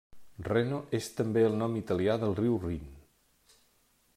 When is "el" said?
1.49-1.57